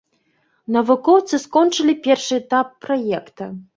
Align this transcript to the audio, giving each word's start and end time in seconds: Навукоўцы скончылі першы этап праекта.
Навукоўцы 0.77 1.39
скончылі 1.45 1.93
першы 2.07 2.33
этап 2.41 2.73
праекта. 2.87 3.53